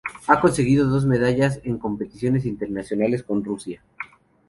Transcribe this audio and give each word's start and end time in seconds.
Ha 0.25 0.39
conseguido 0.41 0.89
dos 0.89 1.05
medallas 1.05 1.59
en 1.63 1.77
competiciones 1.77 2.47
internacionales 2.47 3.21
con 3.21 3.43
Rusia. 3.43 3.83